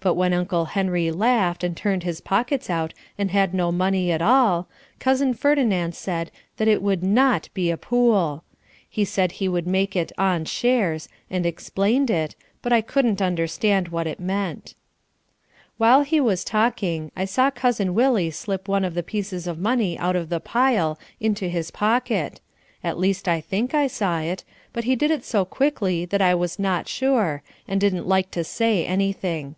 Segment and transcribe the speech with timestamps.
[0.00, 4.20] But when Uncle Henry laughed, and turned his pockets out and had no money at
[4.20, 8.44] all, Cousin Ferdinand said that it would NOT be a pool.
[8.86, 13.88] He said he would make it "on shares" and explained it, but I couldn't understand
[13.88, 14.74] what it meant.
[15.78, 19.98] While he was talking I saw Cousin Willie slip one of the pieces of money
[19.98, 22.42] out of the pile into his pocket:
[22.82, 24.44] at least I think I saw it;
[24.74, 28.44] but he did it so quickly that I was not sure, and didn't like to
[28.44, 29.54] say anything.